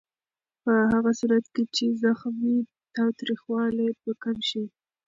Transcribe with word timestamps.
په 0.63 0.71
هغه 0.93 1.11
صورت 1.19 1.45
کې 1.53 1.63
چې 1.75 1.85
زغم 2.01 2.35
وي، 2.45 2.59
تاوتریخوالی 2.95 3.89
به 4.01 4.11
کم 4.23 4.37
شي. 4.49 4.63